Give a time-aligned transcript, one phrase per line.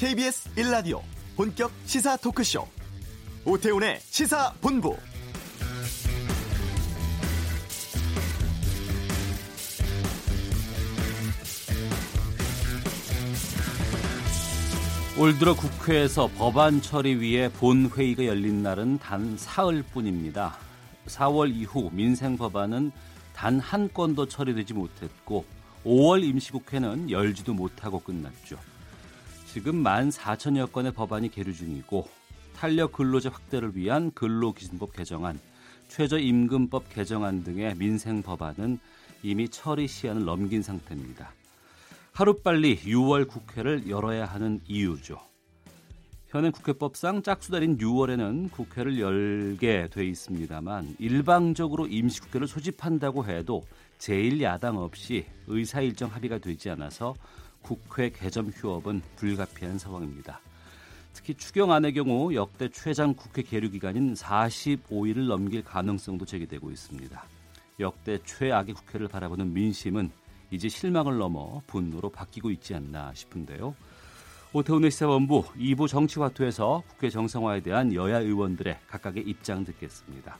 [0.00, 1.02] KBS 1라디오
[1.36, 2.66] 본격 시사 토크쇼
[3.44, 4.96] 오태훈의 시사본부
[15.18, 20.56] 올 들어 국회에서 법안 처리 위해 본회의가 열린 날은 단 사흘 뿐입니다.
[21.08, 22.90] 4월 이후 민생 법안은
[23.34, 25.44] 단 한 건도 처리되지 못했고
[25.84, 28.69] 5월 임시국회는 열지도 못하고 끝났죠.
[29.52, 32.08] 지금 14,000여 건의 법안이 계류 중이고
[32.54, 35.40] 탄력 근로제 확대를 위한 근로기준법 개정안,
[35.88, 38.78] 최저임금법 개정안 등의 민생 법안은
[39.24, 41.32] 이미 처리 시한을 넘긴 상태입니다.
[42.12, 45.18] 하루빨리 6월 국회를 열어야 하는 이유죠.
[46.28, 53.64] 현행 국회법상 짝수달인 6월에는 국회를 열게 돼 있습니다만 일방적으로 임시국회를 소집한다고 해도
[53.98, 57.16] 제1야당 없이 의사일정 합의가 되지 않아서
[57.62, 60.40] 국회 개점 휴업은 불가피한 상황입니다.
[61.12, 67.24] 특히 추경안의 경우 역대 최장 국회 계류 기간인 45일을 넘길 가능성도 제기되고 있습니다.
[67.80, 70.10] 역대 최악의 국회를 바라보는 민심은
[70.50, 73.74] 이제 실망을 넘어 분노로 바뀌고 있지 않나 싶은데요.
[74.52, 80.38] 오태훈의 시사본부 2부 정치화투에서 국회 정상화에 대한 여야 의원들의 각각의 입장 듣겠습니다.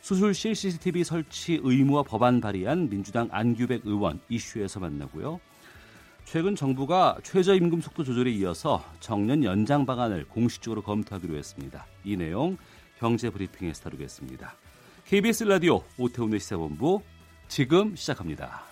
[0.00, 5.40] 수술실 CCTV 설치 의무화 법안 발의한 민주당 안규백 의원 이슈에서 만나고요.
[6.24, 11.86] 최근 정부가 최저임금 속도 조절에 이어서 정년 연장 방안을 공식적으로 검토하기로 했습니다.
[12.04, 12.56] 이 내용
[12.98, 14.54] 경제 브리핑에서 다루겠습니다.
[15.04, 17.02] KBS 라디오 오태훈의 시사본부
[17.48, 18.62] 지금 시작합니다.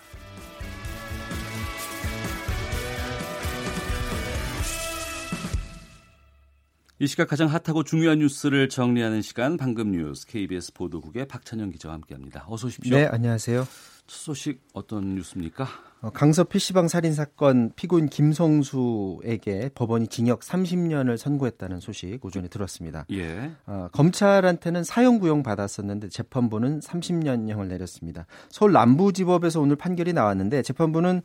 [6.99, 12.45] 이 시각 가장 핫하고 중요한 뉴스를 정리하는 시간 방금 뉴스 KBS 보도국의 박찬영 기자와 함께합니다.
[12.47, 12.95] 어서 오십시오.
[12.95, 13.65] 네, 안녕하세요.
[14.07, 15.67] 첫 소식 어떤 뉴스입니까?
[16.01, 23.05] 어, 강서 PC방 살인 사건 피고인 김성수에게 법원이 징역 30년을 선고했다는 소식 오전에 들었습니다.
[23.11, 23.51] 예.
[23.65, 28.25] 어, 검찰한테는 사형 구형 받았었는데 재판부는 30년형을 내렸습니다.
[28.49, 31.21] 서울 남부지법에서 오늘 판결이 나왔는데 재판부는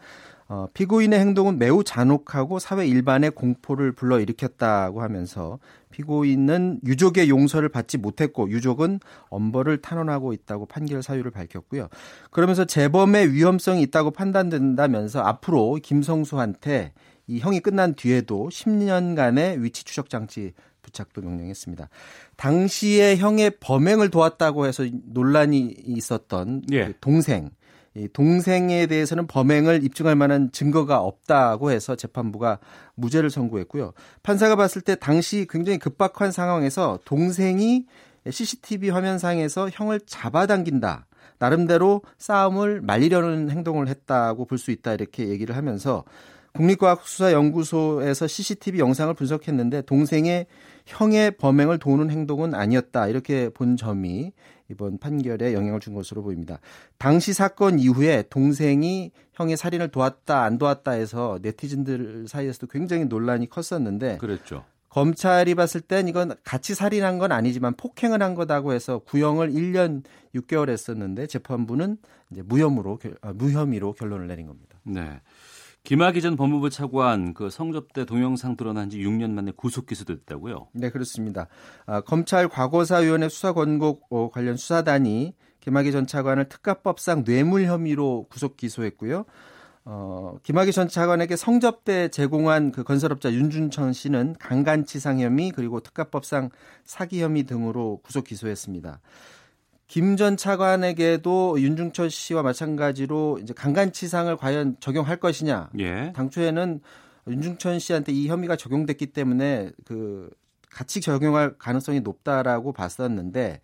[0.46, 5.58] 어, 피고인의 행동은 매우 잔혹하고 사회 일반의 공포를 불러일으켰다고 하면서
[5.90, 11.88] 피고인은 유족의 용서를 받지 못했고 유족은 엄벌을 탄원하고 있다고 판결 사유를 밝혔고요.
[12.30, 16.92] 그러면서 재범의 위험성이 있다고 판단된다면서 앞으로 김성수한테
[17.26, 21.88] 이 형이 끝난 뒤에도 10년간의 위치 추적 장치 부착도 명령했습니다.
[22.36, 26.86] 당시에 형의 범행을 도왔다고 해서 논란이 있었던 예.
[26.86, 27.50] 그 동생
[28.12, 32.58] 동생에 대해서는 범행을 입증할 만한 증거가 없다고 해서 재판부가
[32.94, 33.92] 무죄를 선고했고요.
[34.22, 37.86] 판사가 봤을 때 당시 굉장히 급박한 상황에서 동생이
[38.30, 41.06] CCTV 화면상에서 형을 잡아당긴다.
[41.38, 46.04] 나름대로 싸움을 말리려는 행동을 했다고 볼 수 있다 이렇게 얘기를 하면서
[46.54, 50.46] 국립과학수사연구소에서 CCTV 영상을 분석했는데 동생의
[50.86, 54.32] 형의 범행을 도우는 행동은 아니었다 이렇게 본 점이
[54.70, 56.60] 이번 판결에 영향을 준 것으로 보입니다.
[56.98, 64.18] 당시 사건 이후에 동생이 형의 살인을 도왔다 안 도왔다 해서 네티즌들 사이에서도 굉장히 논란이 컸었는데
[64.18, 64.64] 그랬죠.
[64.90, 70.02] 검찰이 봤을 땐 이건 같이 살인한 건 아니지만 폭행을 한 거다고 해서 구형을 1년
[70.34, 71.98] 6개월 했었는데 재판부는
[72.30, 74.78] 이제 무혐의로 아, 무혐의로 결론을 내린 겁니다.
[74.84, 75.20] 네.
[75.88, 80.68] 김학의 전 법무부 차관 그 성접대 동영상 드러난 지 6년 만에 구속 기소됐다고요?
[80.74, 81.48] 네, 그렇습니다.
[81.86, 88.58] 아, 검찰 과거사위원회 수사 권고 어, 관련 수사단이 김학의 전 차관을 특가법상 뇌물 혐의로 구속
[88.58, 89.24] 기소했고요.
[89.86, 96.50] 어, 김학의 전 차관에게 성접대 제공한 그 건설업자 윤준천 씨는 강간치상 혐의 그리고 특가법상
[96.84, 99.00] 사기 혐의 등으로 구속 기소했습니다.
[99.88, 105.70] 김 전 차관에게도 윤중철 씨와 마찬가지로 이제 강간치상을 과연 적용할 것이냐.
[105.78, 106.12] 예.
[106.14, 106.80] 당초에는
[107.26, 110.30] 윤중천 씨한테 이 혐의가 적용됐기 때문에 그
[110.70, 113.60] 같이 적용할 가능성이 높다라고 봤었는데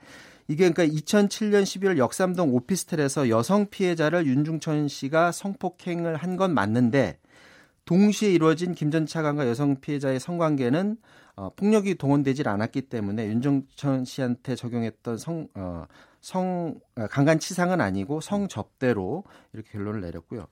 [0.48, 7.18] 이게 그러니까 2007년 12월 역삼동 오피스텔에서 여성 피해자를 윤중천 씨가 성폭행을 한 건 맞는데
[7.84, 10.96] 동시에 이루어진 김 전 차관과 여성 피해자의 성관계는
[11.36, 15.84] 어, 폭력이 동원되질 않았기 때문에 윤중천 씨한테 적용했던 성 어,
[16.24, 20.46] 성 아, 강간 치상은 아니고 성접대로 이렇게 결론을 내렸고요.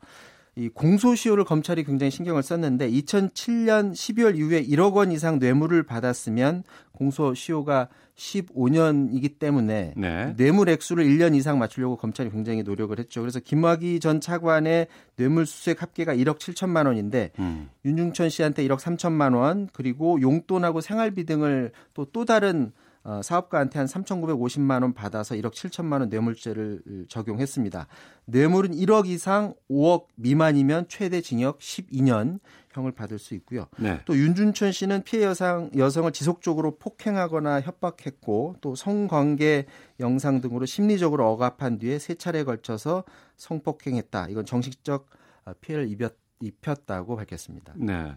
[0.55, 7.89] 이 공소시효를 검찰이 굉장히 신경을 썼는데 2007년 12월 이후에 1억 원 이상 뇌물을 받았으면 공소시효가
[8.17, 10.35] 15년이기 때문에 네.
[10.37, 13.23] 뇌물 액수를 1년 이상 맞추려고 검찰이 굉장히 노력을 했죠.
[13.23, 17.71] 그래서 김학의 전 차관의 뇌물 수색 합계가 1억 7천만 원인데 음.
[17.87, 22.73] 윤중천 씨한테 1억 3천만 원 그리고 용돈하고 생활비 등을 또또 다른
[23.05, 27.87] 어, 사업가한테 한 3,950만 원 받아서 1억 7천만 원 뇌물죄를 적용했습니다.
[28.27, 32.39] 뇌물은 1억 이상 5억 미만이면 최대 징역 12년
[32.71, 33.67] 형을 받을 수 있고요.
[33.77, 34.01] 네.
[34.07, 39.67] 또 윤준천 씨는 피해 여성 여성을 지속적으로 폭행하거나 협박했고 또 성관계
[40.01, 43.05] 영상 등으로 심리적으로 억압한 뒤에 세 차례에 걸쳐서
[43.37, 44.29] 성폭행했다.
[44.29, 45.09] 이건 정식적
[45.45, 47.75] 어, 피해를 입었, 입혔다고 밝혔습니다.
[47.77, 48.17] 네.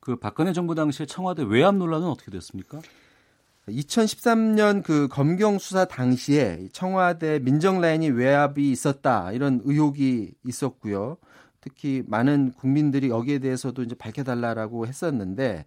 [0.00, 2.80] 그 박근혜 정부 당시에 청와대 외압 논란은 어떻게 됐습니까?
[3.70, 11.16] 2013년 그 검경 수사 당시에 청와대 민정 라인이 외압이 있었다 이런 의혹이 있었고요.
[11.60, 15.66] 특히 많은 국민들이 여기에 대해서도 이제 밝혀달라라고 했었는데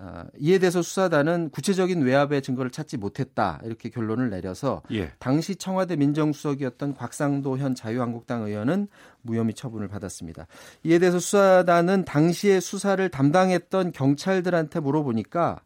[0.00, 5.10] 어, 이에 대해서 수사단은 구체적인 외압의 증거를 찾지 못했다 이렇게 결론을 내려서 예.
[5.18, 8.86] 당시 청와대 민정수석이었던 곽상도 현 자유한국당 의원은
[9.22, 10.46] 무혐의 처분을 받았습니다.
[10.84, 15.62] 이에 대해서 수사단은 당시에 수사를 담당했던 경찰들한테 물어보니까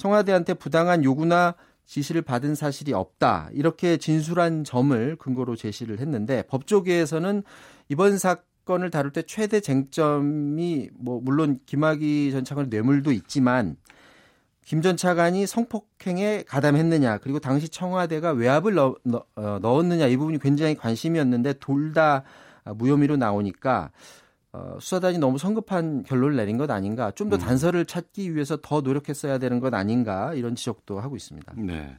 [0.00, 1.54] 청와대한테 부당한 요구나
[1.84, 3.50] 지시를 받은 사실이 없다.
[3.52, 7.42] 이렇게 진술한 점을 근거로 제시를 했는데 법조계에서는
[7.90, 13.76] 이번 사건을 다룰 때 최대 쟁점이 뭐 물론 김학의 전 차관 뇌물도 있지만
[14.64, 20.38] 김 전 차관이 성폭행에 가담했느냐 그리고 당시 청와대가 외압을 넣, 넣, 어, 넣었느냐 이 부분이
[20.38, 22.22] 굉장히 관심이었는데 둘 다
[22.64, 23.90] 무혐의로 나오니까
[24.52, 27.40] 어, 수사단이 너무 성급한 결론을 내린 것 아닌가, 좀더 음.
[27.40, 31.52] 단서를 찾기 위해서 더 노력했어야 되는 것 아닌가 이런 지적도 하고 있습니다.
[31.56, 31.98] 네.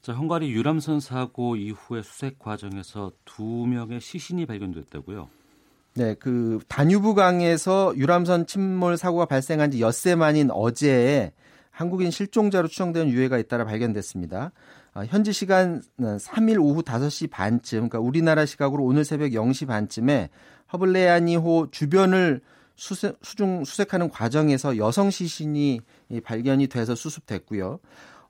[0.00, 5.28] 자, 헝가리 유람선 사고 이후의 수색 과정에서 두 명의 시신이 발견됐다고요?
[5.94, 11.32] 네, 그 다뉴브강에서 유람선 침몰 사고가 발생한 지 엿새 만인 어제에
[11.70, 14.52] 한국인 실종자로 추정되는 유해가 잇따라 발견됐습니다.
[14.94, 20.30] 아, 현지 시간 3일 오후 5시 반쯤, 그러니까 우리나라 시각으로 오늘 새벽 0시 반쯤에
[20.72, 22.40] 허블레아니호 주변을
[22.74, 25.80] 수색, 수중 수색하는 과정에서 여성 시신이
[26.24, 27.80] 발견이 돼서 수습됐고요.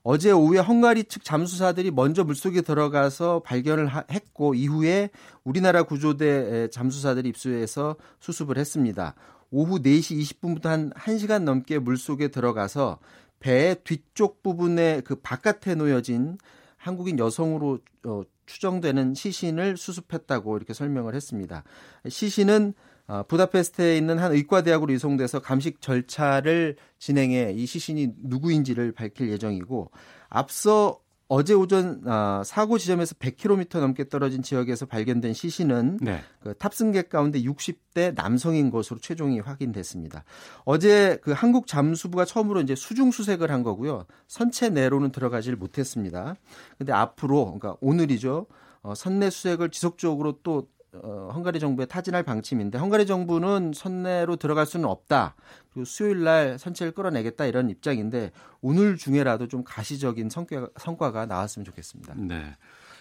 [0.03, 5.09] 어제 오후에 헝가리 측 잠수사들이 먼저 물속에 들어가서 발견을 했고 이후에
[5.43, 9.15] 우리나라 구조대 잠수사들이 입수해서 수습을 했습니다.
[9.51, 12.99] 오후 4시 20분부터 한 1시간 넘게 물속에 들어가서
[13.39, 16.37] 배의 뒤쪽 부분에 그 바깥에 놓여진
[16.77, 21.63] 한국인 여성으로 어, 추정되는 시신을 수습했다고 이렇게 설명을 했습니다.
[22.07, 22.73] 시신은
[23.07, 29.91] 어, 부다페스트에 있는 한 의과대학으로 이송돼서 감식 절차를 진행해 이 시신이 누구인지를 밝힐 예정이고
[30.27, 30.99] 앞서
[31.29, 36.21] 어제 오전 어, 사고 지점에서 100km 넘게 떨어진 지역에서 발견된 시신은 네.
[36.39, 40.23] 그 탑승객 가운데 60대 남성인 것으로 최종이 확인됐습니다.
[40.63, 44.05] 어제 그 한국 잠수부가 처음으로 이제 수중 수색을 한 거고요.
[44.27, 46.35] 선체 내로는 들어가질 못했습니다.
[46.77, 48.47] 근데 앞으로 그러니까 오늘이죠.
[48.83, 54.87] 어, 선내 수색을 지속적으로 또 어, 헝가리 정부에 타진할 방침인데 헝가리 정부는 선내로 들어갈 수는
[54.87, 55.35] 없다.
[55.71, 58.31] 그리고 수요일 날 선체를 끌어내겠다 이런 입장인데
[58.61, 62.15] 오늘 중에라도 좀 가시적인 성과, 성과가 나왔으면 좋겠습니다.
[62.15, 62.55] 네.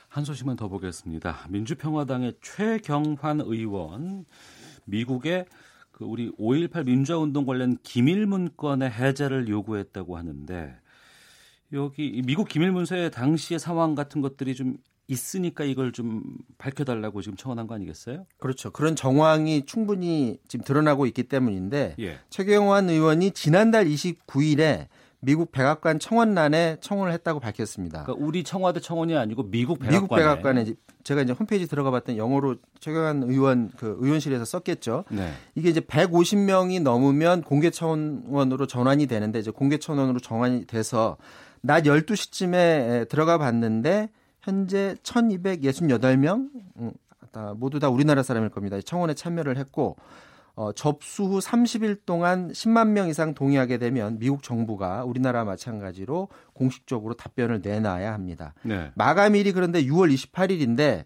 [0.09, 1.47] 한 소식만 더 보겠습니다.
[1.49, 4.25] 민주평화당의 최경환 의원
[4.85, 5.47] 미국의
[5.91, 10.79] 그 우리 5.18 민주화운동 관련 기밀 문건의 해제를 요구했다고 하는데
[11.73, 14.77] 여기 미국 기밀 문서의 당시의 상황 같은 것들이 좀
[15.09, 16.23] 있으니까 이걸 좀
[16.59, 18.27] 밝혀달라고 지금 청원한 거 아니겠어요?
[18.39, 18.71] 그렇죠.
[18.71, 22.19] 그런 정황이 충분히 지금 드러나고 있기 때문인데 예.
[22.31, 24.89] 최경환 의원이 지난달 29일에
[25.21, 28.05] 미국 백악관 청원란에 청원을 했다고 밝혔습니다.
[28.05, 30.01] 그러니까 우리 청와대 청원이 아니고 미국 백악관에.
[30.01, 30.75] 미국 백악관에
[31.05, 35.05] 제가 이제 홈페이지 들어가 봤더니 영어로 최경환 의원 그 의원실에서 썼겠죠.
[35.11, 35.33] 네.
[35.55, 41.17] 이게 이제 150명이 넘으면 공개 청원으로 전환이 되는데 이제 공개 청원으로 전환이 돼서
[41.61, 44.11] 낮 12시쯤에 들어가 봤는데
[44.47, 46.49] 현재 1,268명
[46.79, 46.93] 음,
[47.57, 48.81] 모두 다 우리나라 사람일 겁니다.
[48.81, 49.97] 청원에 참여를 했고
[50.55, 57.15] 어, 접수 후 30일 동안 10만 명 이상 동의하게 되면 미국 정부가 우리나라 마찬가지로 공식적으로
[57.15, 58.55] 답변을 내놔야 합니다.
[58.63, 58.93] 네.
[58.95, 61.05] 마감일이 그런데 6월 28일인데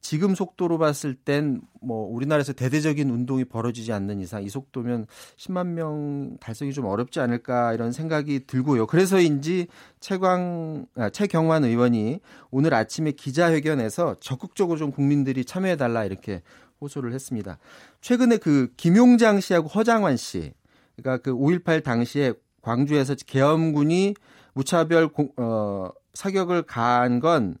[0.00, 6.36] 지금 속도로 봤을 땐 뭐 우리나라에서 대대적인 운동이 벌어지지 않는 이상 이 속도면 10만 명
[6.40, 8.86] 달성이 좀 어렵지 않을까 이런 생각이 들고요.
[8.86, 9.66] 그래서인지
[10.00, 16.42] 최광 아, 최경환 의원이 오늘 아침에 기자회견에서 적극적으로 좀 국민들이 참여해 달라 이렇게
[16.80, 17.58] 호소를 했습니다.
[18.00, 20.52] 최근에 그 김용장 씨하고 허장환 씨
[20.96, 24.14] 그러니까 그 5.18 당시에 광주에서 계엄군이
[24.52, 27.56] 무차별 공, 어, 사격을 가한 건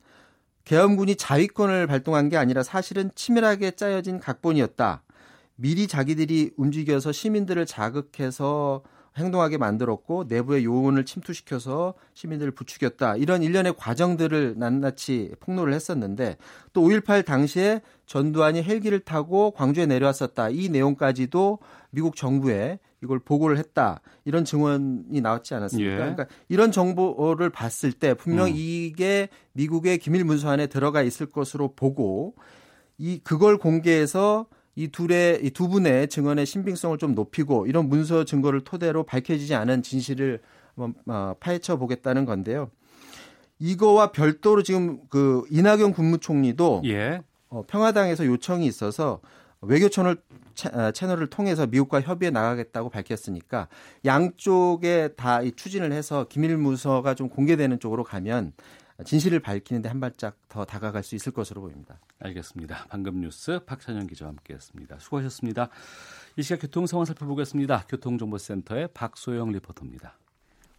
[0.70, 5.02] 계엄군이 자위권을 발동한 게 아니라 사실은 치밀하게 짜여진 각본이었다.
[5.56, 8.84] 미리 자기들이 움직여서 시민들을 자극해서
[9.16, 13.16] 행동하게 만들었고 내부의 요원을 침투시켜서 시민들을 부추겼다.
[13.16, 16.36] 이런 일련의 과정들을 낱낱이 폭로를 했었는데
[16.72, 20.50] 또 5.18 당시에 전두환이 헬기를 타고 광주에 내려왔었다.
[20.50, 21.58] 이 내용까지도
[21.90, 24.00] 미국 정부에 이걸 보고를 했다.
[24.24, 25.92] 이런 증언이 나왔지 않았습니까?
[25.92, 25.96] 예.
[25.96, 28.52] 그러니까 이런 정보를 봤을 때 분명 음.
[28.54, 32.34] 이게 미국의 기밀 문서 안에 들어가 있을 것으로 보고
[32.98, 34.46] 이 그걸 공개해서
[34.76, 39.82] 이 둘의 이 두 분의 증언의 신빙성을 좀 높이고 이런 문서 증거를 토대로 밝혀지지 않은
[39.82, 40.40] 진실을
[40.76, 42.70] 한번 어, 파헤쳐 보겠다는 건데요.
[43.58, 47.20] 이거와 별도로 지금 그 이낙연 국무총리도 예.
[47.50, 49.20] 어, 평화당에서 요청이 있어서
[49.60, 50.16] 외교청을
[50.54, 53.68] 채- 어, 채널을 통해서 미국과 협의해 나가겠다고 밝혔으니까
[54.06, 58.52] 양쪽에 다 이 추진을 해서 기밀 문서가 좀 공개되는 쪽으로 가면
[59.04, 62.00] 진실을 밝히는데 한 발짝 더 다가갈 수 있을 것으로 보입니다.
[62.18, 62.86] 알겠습니다.
[62.88, 64.98] 방금 뉴스 박찬현 기자와 함께했습니다.
[64.98, 65.68] 수고하셨습니다.
[66.36, 67.84] 이 시각 교통 상황 살펴보겠습니다.
[67.88, 70.16] 교통정보센터의 박소영 리포터입니다.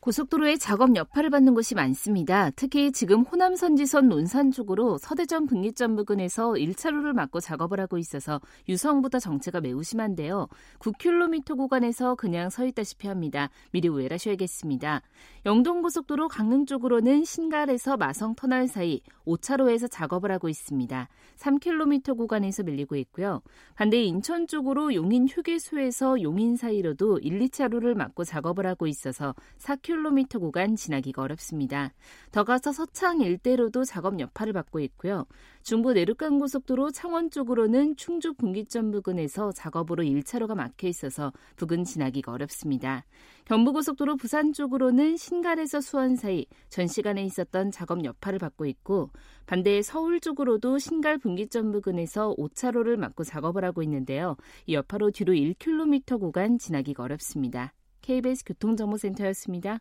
[0.02, 2.50] 고속도로에 작업 여파를 받는 곳이 많습니다.
[2.56, 9.20] 특히 지금 호남 선지선 논산 쪽으로 서대전 분기점 부근에서 1차로를 막고 작업을 하고 있어서 유성부터
[9.20, 10.48] 정체가 매우 심한데요.
[10.80, 13.52] 9km 구간에서 그냥 서 있다시피 합니다.
[13.70, 15.04] 미리 우회하셔야겠습니다.
[15.44, 21.10] 영동고속도로 강릉 쪽으로는 신갈에서 마성 터널 사이 5차로에서 작업을 하고 있습니다.
[21.38, 23.42] 3km 구간에서 밀리고 있고요.
[23.74, 30.76] 반대 인천 쪽으로 용인 휴게소에서 용인 사이로도 1, 2차로를 막고 작업을 하고 있어서 4km 구간
[30.76, 31.92] 지나기가 어렵습니다.
[32.32, 35.26] 더 가서 서창 일대로도 작업 여파를 받고 있고요.
[35.64, 43.06] 중부 내륙간 고속도로 창원 쪽으로는 충주 분기점 부근에서 작업으로 1차로가 막혀 있어서 부근 지나기가 어렵습니다.
[43.46, 49.10] 경부고속도로 부산 쪽으로는 신갈에서 수원 사이 전 시간에 있었던 작업 여파를 받고 있고
[49.46, 54.38] 반대 서울 쪽으로도 신갈 분기점 부근에서 5차로를 막고 작업을 하고 있는데요.
[54.66, 57.74] 이 여파로 뒤로 1km 구간 지나기가 어렵습니다.
[58.02, 59.80] KBS 교통정보센터였습니다.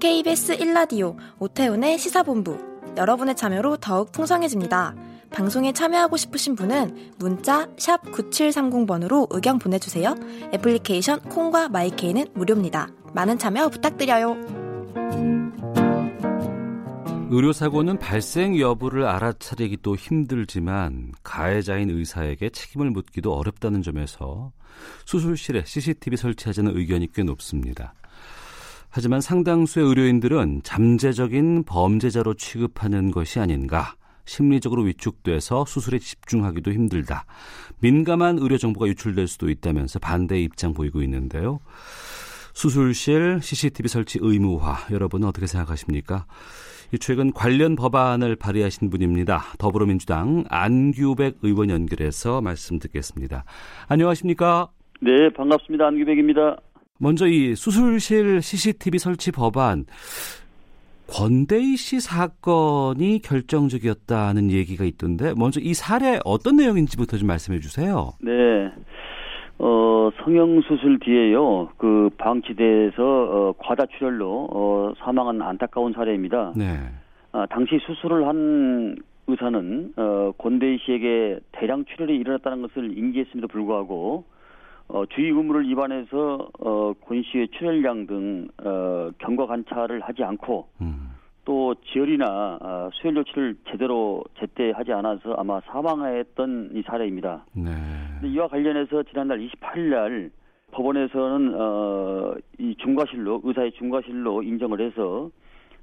[0.00, 4.94] KBS 1라디오 오태훈의 시사본부 여러분의 참여로 더욱 풍성해집니다.
[5.34, 10.14] 방송에 참여하고 싶으신 분은 문자 9730번으로 의견 보내주세요.
[10.54, 12.88] 애플리케이션 콩과 마이케이는 무료입니다.
[13.14, 14.36] 많은 참여 부탁드려요.
[17.30, 24.52] 의료사고는 발생 여부를 알아차리기도 힘들지만 가해자인 의사에게 책임을 묻기도 어렵다는 점에서
[25.04, 27.94] 수술실에 CCTV 설치하자는 의견이 꽤 높습니다.
[28.88, 33.96] 하지만 상당수의 의료인들은 잠재적인 범죄자로 취급하는 것이 아닌가.
[34.24, 37.26] 심리적으로 위축돼서 수술에 집중하기도 힘들다.
[37.80, 41.60] 민감한 의료 정보가 유출될 수도 있다면서 반대의 입장 보이고 있는데요.
[42.54, 46.26] 수술실 CCTV 설치 의무화 여러분은 어떻게 생각하십니까?
[46.92, 49.42] 이 최근 관련 법안을 발의하신 분입니다.
[49.58, 53.44] 더불어민주당 안규백 의원 연결해서 말씀 듣겠습니다.
[53.88, 54.68] 안녕하십니까?
[55.00, 55.86] 네, 반갑습니다.
[55.86, 56.56] 안규백입니다.
[56.98, 59.84] 먼저 이 수술실 CCTV 설치 법안
[61.14, 68.10] 권대희 씨 사건이 결정적이었다는 얘기가 있던데 먼저 이 사례 어떤 내용인지부터 좀 말씀해 주세요.
[68.20, 68.32] 네.
[69.58, 76.52] 어, 성형수술 뒤에요, 그, 방치대에서, 어, 과다 출혈로, 어, 사망한 안타까운 사례입니다.
[76.56, 76.80] 네.
[77.30, 78.96] 아, 당시 수술을 한
[79.28, 84.24] 의사는, 어, 권대희 씨에게 대량 출혈이 일어났다는 것을 인지했음에도 불구하고,
[84.88, 91.14] 어, 주의 의무를 위반해서, 어, 권 씨의 출혈량 등, 어, 경과 관찰을 하지 않고, 음.
[91.44, 97.44] 또 지혈이나 어, 수혈 조치를 제대로 제때 하지 않아서 아마 사망했던 이 사례입니다.
[97.52, 97.70] 네.
[98.14, 100.30] 근데 이와 관련해서 지난달 28일 날
[100.72, 105.30] 법원에서는 어, 이 중과실로 의사의 중과실로 인정을 해서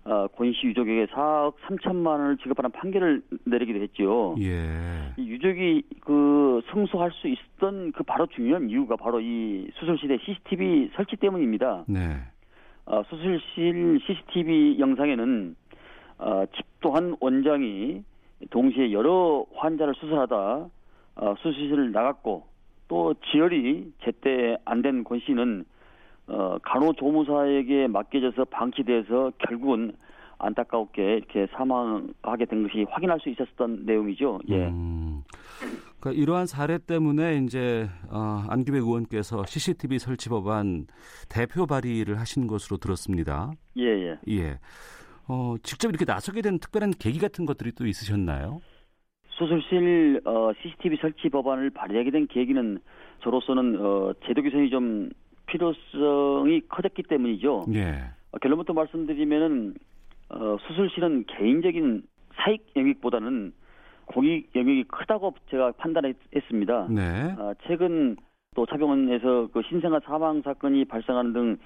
[0.03, 4.35] 어, 권씨 유족에게 4억 3천만 원을 지급하는 판결을 내리기도 했죠.
[4.39, 5.13] 예.
[5.17, 11.15] 이 유족이 그 성소할 수 있었던 그 바로 중요한 이유가 바로 이 수술실의 CCTV 설치
[11.17, 11.83] 때문입니다.
[11.87, 12.17] 네.
[12.85, 15.55] 어, 수술실 CCTV 영상에는
[16.17, 18.03] 어, 집도한 원장이
[18.49, 20.35] 동시에 여러 환자를 수술하다
[21.15, 22.47] 어, 수술실을 나갔고
[22.87, 25.63] 또 지혈이 제때 안 된 권 씨는
[26.27, 29.93] 어, 간호조무사에게 맡겨져서 방치돼서 결국은
[30.41, 34.39] 안타깝게 이렇게 사망하게 된 것이 확인할 수 있었던 내용이죠.
[34.49, 34.67] 예.
[34.67, 35.23] 음,
[35.99, 40.87] 그러니까 이러한 사례 때문에 이제 어, 안규백 의원께서 CCTV 설치 법안
[41.29, 43.51] 대표 발의를 하신 것으로 들었습니다.
[43.77, 44.19] 예, 예.
[44.29, 44.59] 예.
[45.27, 48.61] 어, 직접 이렇게 나서게 된 특별한 계기 같은 것들이 또 있으셨나요?
[49.29, 52.79] 수술실 어, CCTV 설치 법안을 발의하게 된 계기는
[53.23, 55.09] 저로서는 어, 제도 개선이 좀
[55.51, 57.65] 필요성이 커졌기 때문이죠.
[57.73, 58.03] 예.
[58.31, 59.73] 어, 결론부터 말씀드리면은
[60.29, 62.03] 어, 수술실은 개인적인
[62.35, 63.53] 사익 영역보다는
[64.05, 66.87] 공익 영역이 크다고 제가 판단했습니다.
[66.89, 67.01] 네.
[67.37, 68.15] 아, 최근
[68.55, 71.57] 또 차병원에서 그 신생아 사망 사건이 발생하는 등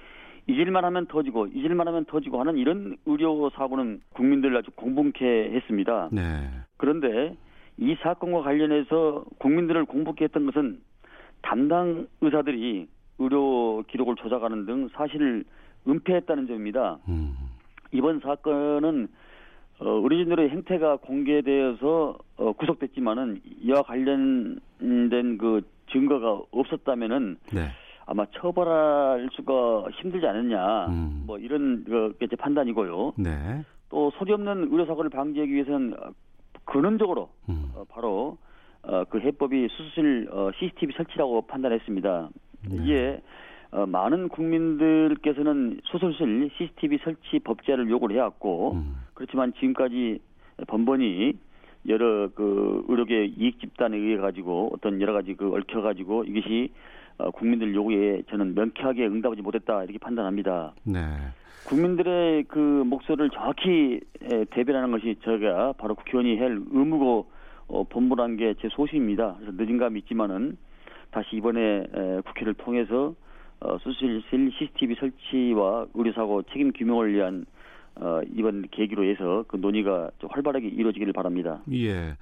[0.48, 5.24] 잊을만 하면 터지고 잊을만 하면 터지고 하는 이런 의료 사고는 국민들 아주 공분케
[5.54, 6.08] 했습니다.
[6.12, 6.22] 네.
[6.76, 7.36] 그런데
[7.78, 10.80] 이 사건과 관련해서 국민들을 공분케 했던 것은
[11.42, 15.44] 담당 의사들이 의료 기록을 조작하는 등 사실을
[15.88, 16.98] 은폐했다는 점입니다.
[17.08, 17.34] 음.
[17.92, 19.08] 이번 사건은
[19.78, 27.68] 어, 의료진들의 행태가 공개되어서 어, 구속됐지만은 이와 관련된 그 증거가 없었다면은 네.
[28.06, 31.24] 아마 처벌할 수가 힘들지 않았냐 음.
[31.26, 31.84] 뭐 이런
[32.30, 33.14] 제 판단이고요.
[33.18, 33.64] 네.
[33.90, 35.94] 또 소리 없는 의료 사고를 방지하기 위해서는
[36.64, 37.72] 근원적으로 음.
[37.74, 38.38] 어, 바로
[38.82, 42.28] 어, 그 해법이 수술 어, CCTV 설치라고 판단했습니다.
[42.70, 42.84] 네.
[42.84, 43.22] 이에
[43.70, 48.96] 어, 많은 국민들께서는 수술실 CCTV 설치 법제를 요구를 해왔고 음.
[49.14, 50.20] 그렇지만 지금까지
[50.66, 51.34] 번번이
[51.88, 56.70] 여러 그 의료계 이익 집단에 의해 가지고 어떤 여러 가지 그 얽혀 가지고 이것이
[57.18, 60.74] 어, 국민들 요구에 저는 명쾌하게 응답하지 못했다 이렇게 판단합니다.
[60.84, 61.00] 네.
[61.66, 67.26] 국민들의 그 목소리를 정확히 에, 대변하는 것이 저희가 바로 국회의원이 할 의무고
[67.68, 69.36] 어, 본부란 게제 소신입니다.
[69.40, 70.56] 그래서 늦은 감이 있지만은
[71.16, 73.14] 다시 이번에 에, 국회를 통해서
[73.60, 77.46] 어, 수술실 CCTV 설치와 의료사고 책임 규명을 위한
[77.94, 81.62] 어, 이번 계기로 해서 그 논의가 좀 활발하게 이루어지기를 바랍니다.
[81.72, 82.16] 예.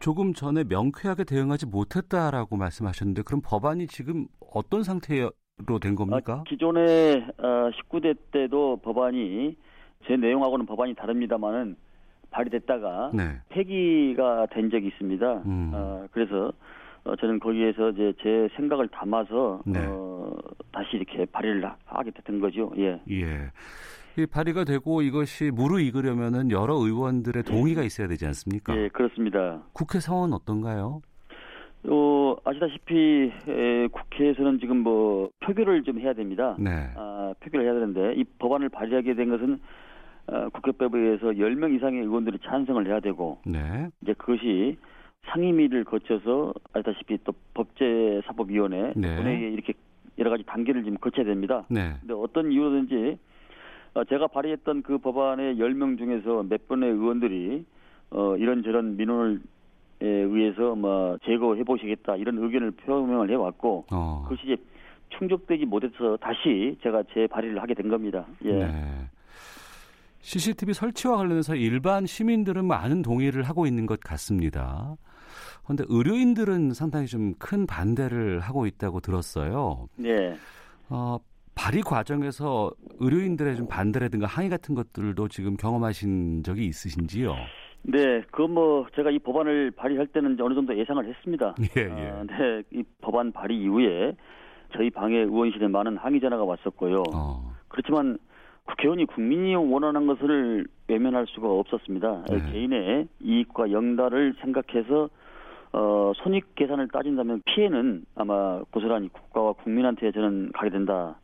[0.00, 5.30] 조금 전에 명쾌하게 대응하지 못했다라고 말씀하셨는데 그럼 법안이 지금 어떤 상태로
[5.82, 6.32] 된 겁니까?
[6.32, 9.54] 아, 기존에 어, 19대 때도 법안이
[10.06, 11.76] 제 내용하고는 법안이 다릅니다만은
[12.30, 13.40] 발의됐다가 네.
[13.50, 15.42] 폐기가 된 적이 있습니다.
[15.44, 15.70] 음.
[15.74, 16.52] 어, 그래서
[17.04, 19.78] 어, 저는 거기에서 이제 제 생각을 담아서 네.
[19.86, 20.34] 어,
[20.72, 22.72] 다시 이렇게 발의를 하- 하게 됐던 거죠.
[22.78, 23.00] 예.
[23.10, 23.50] 예.
[24.16, 28.76] 이 발의가 되고 이것이 무르익으려면은 여러 의원들의 동의가 있어야 되지 않습니까?
[28.76, 29.60] 예, 그렇습니다.
[29.72, 31.02] 국회 상황은 어떤가요?
[31.86, 36.56] 어, 아시다시피 에, 국회에서는 지금 뭐 표결을 좀 해야 됩니다.
[36.58, 36.70] 네.
[36.96, 39.60] 아, 표결을 해야 되는데 이 법안을 발의하게 된 것은
[40.28, 43.88] 어, 국회법에 의해서 10명 이상의 의원들이 찬성을 해야 되고 네.
[44.00, 44.78] 이제 그것이
[45.26, 49.16] 상임위를 거쳐서 아시다시피 또 법제사법위원회 네.
[49.16, 49.72] 본회의에 이렇게
[50.18, 51.64] 여러 가지 단계를 지금 거쳐야 됩니다.
[51.68, 51.94] 네.
[52.00, 53.18] 근데 어떤 이유든지
[53.94, 57.64] 어, 제가 발의했던 그 법안의 10명 중에서 몇 분의 의원들이
[58.10, 59.40] 어, 이런저런 민원을
[60.00, 64.24] 에 의해서 뭐 제거해 보시겠다 이런 의견을 표명을 해 왔고 어.
[64.24, 64.56] 그것이 이제
[65.16, 68.26] 충족되지 못해서 다시 제가 재 발의를 하게 된 겁니다.
[68.44, 68.52] 예.
[68.52, 69.08] 네.
[70.18, 74.96] CCTV 설치와 관련해서 일반 시민들은 많은 동의를 하고 있는 것 같습니다.
[75.64, 79.88] 그런데 의료인들은 상당히 좀 큰 반대를 하고 있다고 들었어요.
[79.96, 80.34] 네.
[80.88, 81.18] 어,
[81.54, 87.34] 발의 과정에서 의료인들의 좀 반대라든가 항의 같은 것들도 지금 경험하신 적이 있으신지요?
[87.82, 91.54] 네, 그 뭐 제가 이 법안을 발의할 때는 어느 정도 예상을 했습니다.
[91.76, 92.10] 예, 예.
[92.10, 94.16] 아, 네, 이 법안 발의 이후에
[94.74, 97.02] 저희 방에 의원실에 많은 항의 전화가 왔었고요.
[97.14, 98.18] 어, 그렇지만
[98.64, 102.24] 국회의원이 국민이 원하는 것을 외면할 수가 없었습니다.
[102.30, 102.52] 네.
[102.52, 105.08] 개인의 이익과 영달을 생각해서
[105.76, 111.16] 어, 손익 계산을 따진다면 피해는 아마 고스란히 국가와 국민한테 저는 가게 된다.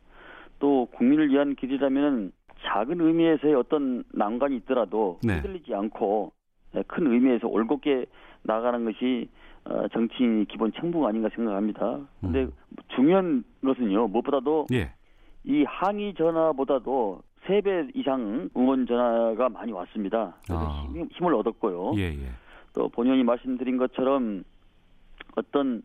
[0.59, 2.33] 또 국민을 위한 길이라면
[2.63, 5.35] 작은 의미에서의 어떤 난관이 있더라도 네.
[5.35, 6.33] 흔들리지 않고
[6.75, 8.05] 예, 큰 의미에서 올곧게
[8.43, 9.29] 나가는 것이
[9.65, 11.99] 어, 정치인이 기본 책무가 아닌가 생각합니다.
[12.19, 12.47] 근데
[12.95, 14.91] 중요한 것은요, 무엇보다도 예.
[15.45, 20.35] 이 항의 전화보다도 세 배 이상 응원 전화가 많이 왔습니다.
[20.45, 20.83] 그래서 아.
[20.93, 21.93] 힘- 힘을 얻었고요.
[21.97, 22.29] 예, 예.
[22.73, 24.43] 또 본연이 말씀드린 것처럼
[25.35, 25.81] 어떤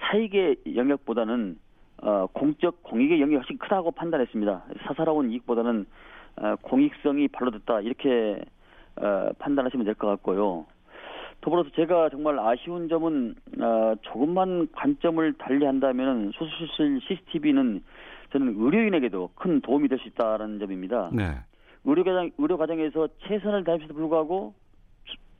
[0.00, 1.58] 사익의 영역보다는
[2.02, 4.64] 어, 공적 공익의 영역이 훨씬 크다고 판단했습니다.
[4.86, 5.86] 사사로운 이익보다는
[6.36, 8.40] 어, 공익성이 발로됐다 이렇게
[8.96, 10.66] 어, 판단하시면 될 것 같고요.
[11.40, 17.82] 더불어서 제가 정말 아쉬운 점은 어, 조금만 관점을 달리한다면 수술실 CCTV는
[18.32, 21.10] 저는 의료인에게도 큰 도움이 될 수 있다는 점입니다.
[21.12, 21.36] 네.
[21.84, 24.54] 의료 과정 의료 과정에서 최선을 다했음에도 불구하고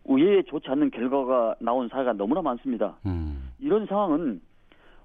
[0.08, 2.96] 의외에 좋지 않는 결과가 나온 사례가 너무나 많습니다.
[3.06, 3.50] 음.
[3.60, 4.40] 이런 상황은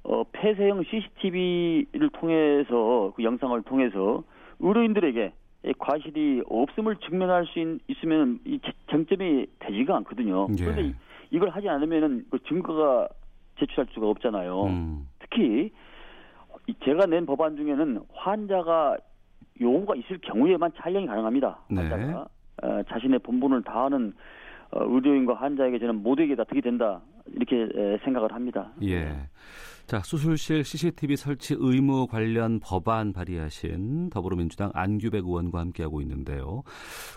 [0.03, 4.23] 어, 폐쇄형 CCTV를 통해서 그 영상을 통해서
[4.59, 5.33] 의료인들에게
[5.65, 10.47] 이 과실이 없음을 증명할 수 있, 있으면 이 제- 정점이 되지가 않거든요.
[10.51, 10.55] 예.
[10.63, 10.93] 그런데 이-
[11.31, 13.07] 이걸 하지 않으면은 그 증거가
[13.59, 14.63] 제출할 수가 없잖아요.
[14.65, 15.07] 음.
[15.19, 15.71] 특히
[16.67, 18.97] 이 제가 낸 법안 중에는 환자가
[19.61, 21.59] 요구가 있을 경우에만 촬영이 가능합니다.
[21.69, 21.87] 네.
[21.87, 22.27] 환자가
[22.63, 24.13] 어, 자신의 본분을 다하는 어,
[24.75, 27.01] 의료인과 환자에게 저는 모두에게 다 득이 된다
[27.33, 28.71] 이렇게 에, 생각을 합니다.
[28.83, 29.13] 예.
[29.85, 36.63] 자, 수술실 CCTV 설치 의무 관련 법안 발의하신 더불어민주당 안규백 의원과 함께하고 있는데요.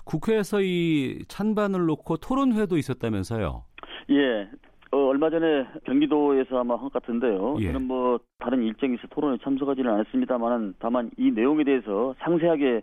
[0.04, 3.62] 국회에서 이 찬반을 놓고 토론회도 있었다면서요.
[4.10, 4.48] 예.
[4.92, 7.56] 어, 얼마 전에 경기도에서 아마 한 것 같은데요.
[7.60, 7.66] 예.
[7.66, 8.62] 저는 뭐 다른
[8.94, 12.82] 있어 토론에 참석하지는 않았습니다만은 다만 이 내용에 대해서 상세하게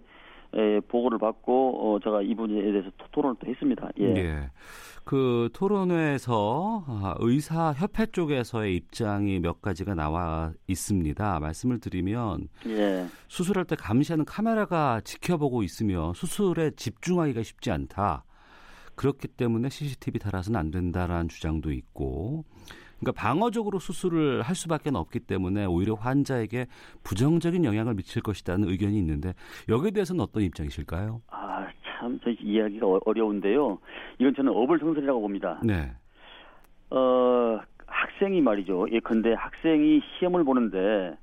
[0.55, 3.89] 에, 보고를 받고 어, 제가 이 부분에 대해서 토- 토론을 또 했습니다.
[3.99, 4.49] 예.
[5.05, 11.39] 그 토론회에서 아, 의사 협회 쪽에서의 입장이 몇 가지가 나와 있습니다.
[11.39, 13.05] 말씀을 드리면 예.
[13.27, 18.23] 수술할 때 감시하는 카메라가 지켜보고 있으며 수술에 집중하기가 쉽지 않다.
[18.95, 22.45] 그렇기 때문에 CCTV 달아서는 안 된다라는 주장도 있고,
[23.03, 26.67] 그러니까 방어적으로 수술을 할 수밖에 없기 때문에 오히려 환자에게
[27.03, 29.33] 부정적인 영향을 미칠 것이라는 의견이 있는데
[29.67, 31.21] 여기에 대해서는 어떤 입장이실까요?
[31.27, 33.77] 아, 참, 저 이야기가 어- 어려운데요.
[34.19, 35.59] 이건 저는 어불성설이라고 봅니다.
[35.63, 35.91] 네,
[36.89, 38.87] 어, 학생이 말이죠.
[38.91, 41.15] 예컨대 학생이 시험을 보는데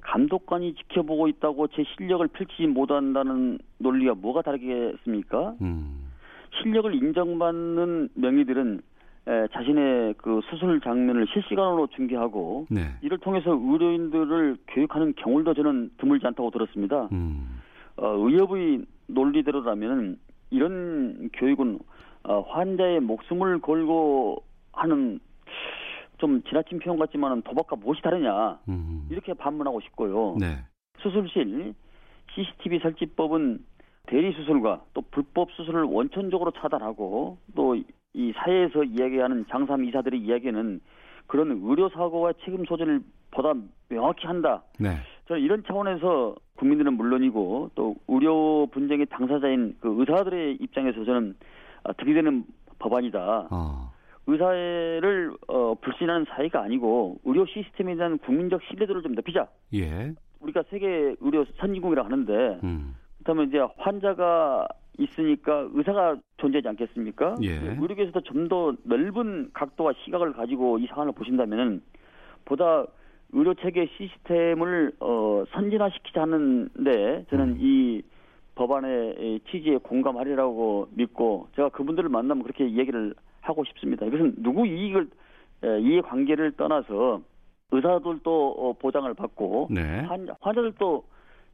[0.00, 5.54] 감독관이 지켜보고 있다고 제 실력을 펼치지 못한다는 논리와 뭐가 다르겠습니까?
[5.60, 6.08] 음,
[6.62, 8.80] 실력을 인정받는 명의들은 에,
[9.52, 16.50] 자신의 그 수술 장면을 실시간으로 중계하고 네, 이를 통해서 의료인들을 교육하는 경우도 저는 드물지 않다고
[16.50, 17.08] 들었습니다.
[17.12, 17.60] 음,
[17.96, 20.18] 어, 의협의 논리대로라면
[20.50, 21.78] 이런 교육은
[22.24, 25.20] 어, 환자의 목숨을 걸고 하는
[26.16, 28.58] 좀 지나친 표현 같지만은 도박과 무엇이 다르냐?
[28.68, 30.36] 음, 이렇게 반문하고 싶고요.
[30.40, 30.56] 네,
[31.00, 31.74] 수술실
[32.34, 33.62] CCTV 설치법은
[34.06, 37.76] 대리 수술과 또 불법 수술을 원천적으로 차단하고 또
[38.18, 40.80] 이 사회에서 이야기하는 장삼 이사들의 이야기는
[41.28, 43.00] 그런 의료 사고와 책임 소재를
[43.30, 43.54] 보다
[43.88, 44.60] 명확히 한다.
[44.80, 44.96] 네,
[45.28, 51.36] 저는 이런 차원에서 국민들은 물론이고 또 의료 분쟁의 당사자인 그 의사들의 입장에서 저는
[51.84, 52.44] 아, 득이 되는
[52.80, 53.48] 법안이다.
[53.52, 53.92] 어,
[54.26, 59.46] 의사를 어, 불신하는 사회가 아니고 의료 시스템에 대한 국민적 신뢰도를 좀 높이자.
[59.74, 64.66] 예, 우리가 세계 의료 선진국이라 하는데 음, 그렇다면 이제 환자가
[64.98, 67.36] 있으니까 의사가 존재하지 않겠습니까?
[67.42, 67.52] 예.
[67.52, 71.82] 의료계에서도 좀 더 넓은 각도와 시각을 가지고 이 사안을 보신다면은
[72.46, 72.86] 보다
[73.32, 77.56] 의료 체계 시스템을 어, 선진화시키자는데 저는 음.
[77.60, 78.02] 이
[78.54, 84.06] 법안의 취지에 공감하리라고 믿고 제가 그분들을 만나면 그렇게 얘기를 하고 싶습니다.
[84.06, 85.08] 이것은 누구 이익을
[85.62, 87.20] 에, 이해 관계를 떠나서
[87.70, 91.04] 의사들도 어, 보장을 받고 네, 환, 환자들도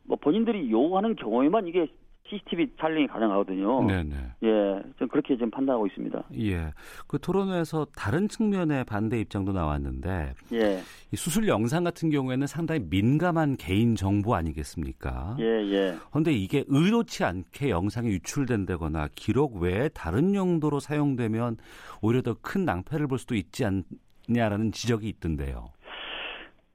[0.05, 1.89] 뭐 본인들이 요구하는 경우에만 이게
[2.29, 3.85] CCTV 촬영이 가능하거든요.
[3.85, 4.15] 네, 네.
[4.45, 6.23] 예, 좀 그렇게 좀 판단하고 있습니다.
[6.39, 6.73] 예.
[7.07, 10.81] 그 토론회에서 다른 측면의 반대 입장도 나왔는데 예,
[11.13, 15.37] 이 수술 영상 같은 경우에는 상당히 민감한 개인 정보 아니겠습니까?
[15.41, 15.95] 예, 예.
[16.11, 21.57] 그런데 이게 의도치 않게 영상이 유출된다거나 기록 외에 다른 용도로 사용되면
[22.01, 25.71] 오히려 더 큰 낭패를 볼 수도 있지 않냐라는 지적이 있던데요.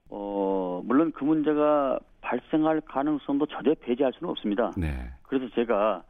[0.10, 4.72] 어, 물론 그 문제가 발생할 가능성도 절대 배제할 수는 없습니다.
[4.78, 5.10] 네.
[5.24, 6.04] 그래서 제가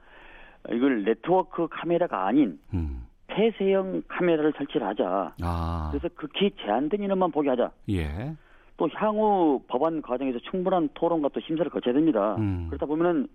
[0.71, 3.05] 이걸 네트워크 카메라가 아닌 음.
[3.27, 5.33] 폐쇄형 카메라를 설치를 하자.
[5.41, 5.89] 아.
[5.91, 7.71] 그래서 극히 제한된 인원만 보게 하자.
[7.89, 8.35] 예.
[8.75, 12.35] 또 향후 법안 과정에서 충분한 토론과 또 심사를 거쳐야 됩니다.
[12.37, 12.67] 음.
[12.67, 13.27] 그렇다 보면은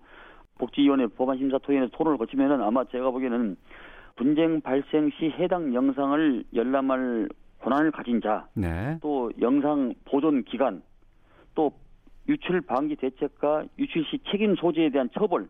[0.59, 3.57] 복지위원회 법안 심사 토의에서 토론을 거치면은 아마 제가 보기에는
[4.15, 7.29] 분쟁 발생 시 해당 영상을 열람할
[7.61, 8.97] 권한을 가진 자, 네.
[9.01, 10.83] 또 영상 보존 기간,
[11.55, 11.71] 또
[12.27, 15.47] 유출 방지 대책과 유출 시 책임 소재에 대한 처벌,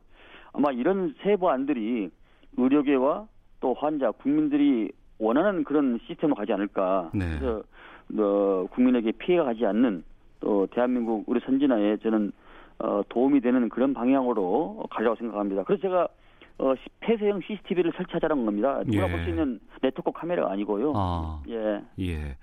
[0.54, 2.10] 아마 이런 세부안들이
[2.58, 3.28] 의료계와
[3.60, 7.12] 또 환자, 국민들이 원하는 그런 시스템을 가지 않을까.
[7.14, 7.26] 네.
[7.40, 7.64] 그래서
[8.18, 10.04] 어, 국민에게 피해가 가지 않는
[10.40, 12.32] 또 대한민국 우리 선진화에 저는
[12.80, 15.64] 어, 도움이 되는 그런 방향으로 가려고 생각합니다.
[15.64, 16.08] 그래서 제가
[16.58, 18.82] 어, 시- 폐쇄형 CCTV를 설치하자는 겁니다.
[18.86, 19.12] 누가 예.
[19.12, 20.94] 볼수 있는 네트워크 카메라가 아니고요.
[20.96, 21.42] 아.
[21.50, 21.82] 예.
[22.00, 22.38] 예.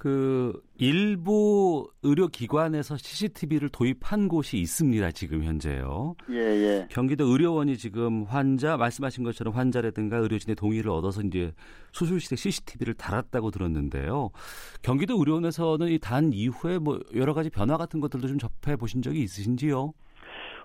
[0.00, 5.10] 그 일부 의료기관에서 CCTV를 도입한 곳이 있습니다.
[5.10, 6.14] 지금 현재요.
[6.30, 6.86] 예, 예.
[6.88, 11.50] 경기도 의료원이 지금 환자 말씀하신 것처럼 환자라든가 의료진의 동의를 얻어서 이제
[11.90, 14.30] 수술실에 CCTV를 달았다고 들었는데요.
[14.82, 19.22] 경기도 의료원에서는 이 단 이후에 뭐 여러 가지 변화 같은 것들도 좀 접해 보신 적이
[19.22, 19.92] 있으신지요?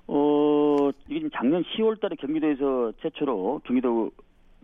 [0.05, 4.11] 어, 이게 지금 작년 10월 달에 경기도에서 최초로 경기도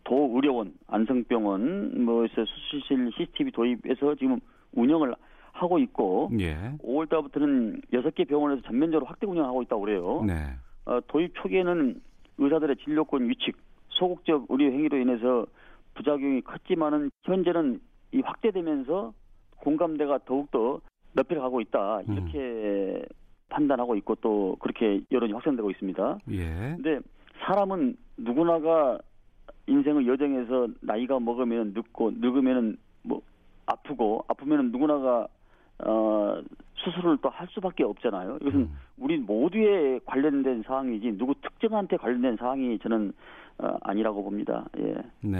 [0.03, 4.39] 도의료원, 안성병원, 뭐에서 수술실 CCTV 도입해서 지금
[4.73, 5.13] 운영을
[5.51, 6.55] 하고 있고, 예.
[6.83, 10.23] 5월 달부터는 6개 병원에서 전면적으로 확대 운영하고 있다고 그래요.
[10.25, 10.33] 네.
[10.85, 12.01] 어, 도입 초기에는
[12.37, 13.55] 의사들의 진료권 위축,
[13.89, 15.45] 소극적 의료 행위로 인해서
[15.95, 17.81] 부작용이 컸지만은 현재는
[18.13, 19.13] 이 확대되면서
[19.57, 20.79] 공감대가 더욱더
[21.13, 22.01] 넓혀가고 있다.
[22.07, 23.03] 이렇게
[23.49, 26.19] 판단하고 있고 또 그렇게 여론이 확산되고 있습니다.
[26.31, 26.45] 예.
[26.77, 26.99] 근데
[27.45, 28.99] 사람은 누구나가
[29.69, 33.21] 인생의 여정에서 나이가 먹으면 늙고 늙으면은 뭐
[33.65, 35.27] 아프고 아프면은 누구나가
[35.85, 36.41] 어
[36.75, 38.37] 수술을 또 할 수밖에 없잖아요.
[38.41, 38.77] 이것은 음.
[38.97, 43.13] 우리 모두에 관련된 사항이지 누구 특정한테 관련된 사항이 저는
[43.59, 44.65] 어, 아니라고 봅니다.
[44.77, 44.95] 예.
[45.21, 45.39] 네.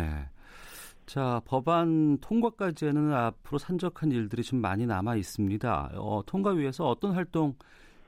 [1.05, 5.91] 자, 법안 통과까지는 앞으로 산적한 일들이 좀 많이 남아 있습니다.
[5.95, 7.55] 어, 통과 위해서 어떤 활동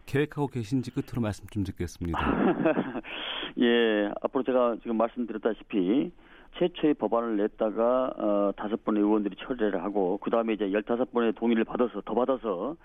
[0.05, 2.19] 계획하고 계신지 끝으로 말씀 좀 듣겠습니다.
[3.59, 6.11] 예, 앞으로 제가 지금 말씀드렸다시피
[6.57, 11.63] 최초의 법안을 냈다가 어, 다섯 번의 의원들이 처리를 하고 그 다음에 이제 열다섯 번의 동의를
[11.63, 12.75] 받아서 더 받아서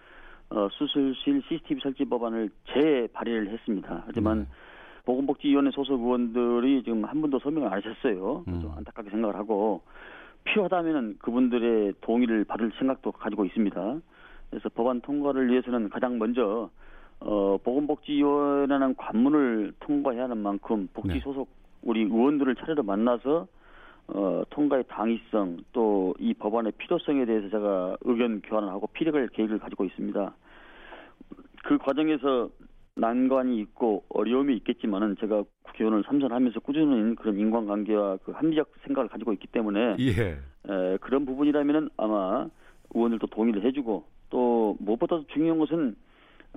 [0.50, 4.05] 어, 수술실 CCTV 설치 법안을 재발의를 했습니다.
[4.07, 4.46] 하지만 음.
[5.05, 8.44] 보건복지위원회 소속 의원들이 지금 한 번도 서명을 안 하셨어요.
[8.46, 8.61] 음.
[8.61, 9.83] 좀 안타깝게 생각을 하고
[10.44, 14.00] 필요하다면은 그분들의 동의를 받을 생각도 가지고 있습니다.
[14.50, 16.70] 그래서 법안 통과를 위해서는 가장 먼저
[17.20, 21.20] 어, 보건복지위원회라는 관문을 통과해야 하는 만큼 복지 네.
[21.20, 21.48] 소속
[21.83, 23.46] 우리 의원들을 차례로 만나서
[24.09, 29.85] 어, 통과의 당위성 또 이 법안의 필요성에 대해서 제가 의견 교환을 하고 필요할 계획을 가지고
[29.85, 30.35] 있습니다.
[31.64, 32.48] 그 과정에서
[32.94, 39.46] 난관이 있고 어려움이 있겠지만은 제가 국회의원을 삼선하면서 꾸준히 그런 인간관계와 그 합리적 생각을 가지고 있기
[39.48, 40.38] 때문에 예.
[40.68, 42.48] 에, 그런 부분이라면은 아마
[42.94, 45.96] 의원들도 동의를 해주고 또 무엇보다 중요한 것은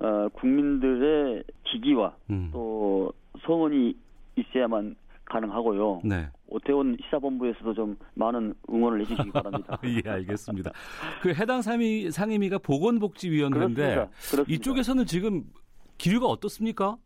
[0.00, 2.50] 어, 국민들의 지지와 음.
[2.52, 3.12] 또
[3.44, 3.94] 성원이
[4.36, 6.00] 있어야만 가능하고요.
[6.04, 6.26] 네.
[6.48, 9.78] 오태훈 시사본부에서도 좀 많은 응원을 해주시기 바랍니다.
[9.84, 10.72] 예, 알겠습니다.
[11.22, 14.06] 그 해당 상임, 상임위가 보건복지위원회인데 그렇습니다.
[14.30, 14.52] 그렇습니다.
[14.52, 15.44] 이쪽에서는 지금
[15.98, 16.96] 기류가 어떻습니까?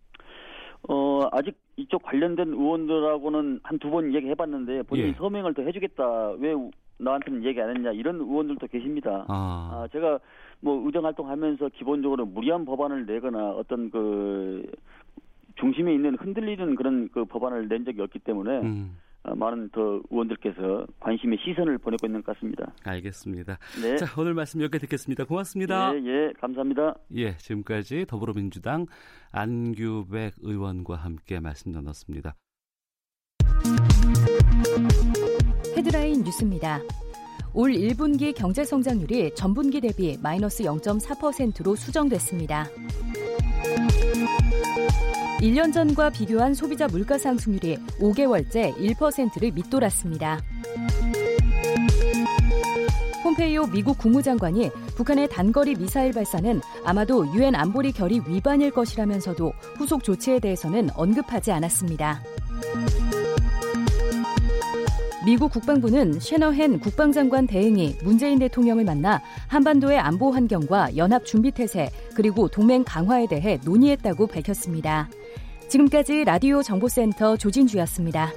[0.89, 5.13] 어, 아직 이쪽 관련된 의원들하고는 한 두 번 얘기해봤는데 본인이 예.
[5.15, 6.31] 서명을 더 해주겠다.
[6.39, 6.55] 왜
[6.99, 9.25] 나한테는 얘기 안 했냐 이런 의원들도 계십니다.
[9.29, 9.71] 아.
[9.73, 10.19] 아 제가
[10.61, 14.71] 뭐 의정 활동하면서 기본적으로 무리한 법안을 내거나 어떤 그
[15.57, 18.97] 중심에 있는 흔들리는 그런 그 법안을 낸 적이 없기 때문에 음.
[19.25, 22.73] 어, 많은 더 의원들께서 관심의 시선을 보내고 있는 것 같습니다.
[22.85, 23.59] 알겠습니다.
[23.83, 23.97] 네.
[23.97, 25.25] 자, 오늘 말씀 여기까지 듣겠습니다.
[25.25, 25.95] 고맙습니다.
[25.95, 26.95] 예, 예, 감사합니다.
[27.15, 28.87] 예, 지금까지 더불어민주당
[29.33, 32.35] 안규백 의원과 함께 말씀 나눴습니다.
[35.95, 36.81] 헤드라인 뉴스입니다.
[37.53, 42.69] 올 1분기 경제 성장률이 전분기 대비 마이너스 0.4%로 수정됐습니다.
[45.41, 50.41] 1년 전과 비교한 소비자 물가 상승률이 5개월째 1%를 밑돌았습니다.
[53.23, 60.41] 폼페이오 미국 국무장관이 북한의 단거리 미사일 발사는 아마도 유엔 안보리 결의 위반일 것이라면서도 후속 조치에
[60.41, 62.21] 대해서는 언급하지 않았습니다.
[65.25, 72.49] 미국 국방부는 셰너헨 국방장관 대행이 문재인 대통령을 만나 한반도의 안보 환경과 연합 준비 태세 그리고
[72.49, 75.09] 동맹 강화에 대해 논의했다고 밝혔습니다.
[75.69, 78.33] 지금까지 라디오 정보센터 조진주였습니다.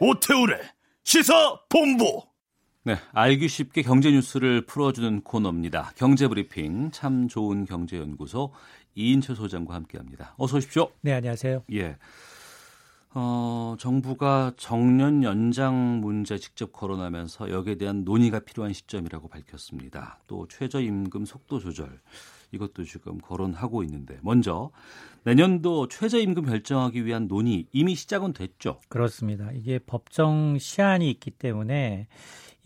[0.00, 0.60] 오태우래
[1.04, 2.33] 시사 본부.
[2.86, 5.92] 네, 알기 쉽게 경제 뉴스를 풀어주는 코너입니다.
[5.96, 8.52] 경제 브리핑 참 좋은 경제연구소
[8.94, 10.34] 이인철 소장과 함께합니다.
[10.36, 10.90] 어서 오십시오.
[11.00, 11.62] 네, 안녕하세요.
[11.72, 11.96] 예.
[13.14, 20.18] 어, 정부가 정년 연장 문제 직접 거론하면서 여기에 대한 논의가 필요한 시점이라고 밝혔습니다.
[20.26, 22.02] 또 최저임금 속도 조절
[22.52, 24.70] 이것도 지금 거론하고 있는데 먼저
[25.22, 28.80] 내년도 최저임금 결정하기 위한 논의 이미 시작은 됐죠.
[28.88, 29.50] 그렇습니다.
[29.52, 32.08] 이게 법정 시한이 있기 때문에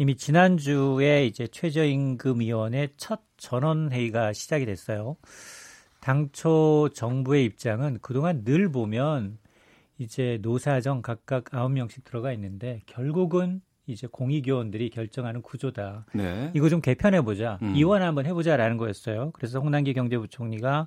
[0.01, 5.17] 이미 지난주에 이제 최저임금위원회 첫 전원 회의가 시작이 됐어요.
[6.01, 9.39] 당초 정부의 입장은 그동안 늘 보면
[9.99, 16.07] 이제 노사정 각각 9명씩 들어가 있는데 결국은 이제 공익위원들이 결정하는 구조다.
[16.15, 16.53] 네.
[16.55, 17.59] 이거 좀 개편해 보자.
[17.63, 17.75] 음.
[17.75, 19.33] 이원 한번 해보자라는 거였어요.
[19.33, 20.87] 그래서 홍남기 경제부총리가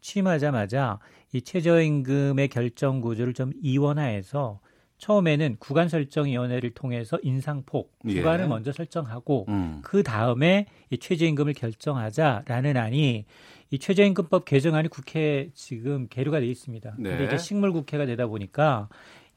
[0.00, 1.00] 취임하자마자
[1.32, 4.60] 이 최저임금의 결정 구조를 좀 이원화해서
[5.02, 8.48] 처음에는 구간 설정 위원회를 통해서 인상폭 구간을 예.
[8.48, 9.80] 먼저 설정하고 음.
[9.82, 13.24] 그 다음에 이 최저임금을 결정하자라는 안이
[13.72, 16.94] 이 최저임금법 개정안이 국회에 지금 계류가 돼 있습니다.
[16.98, 17.10] 네.
[17.10, 18.88] 근데 이제 식물 국회가 되다 보니까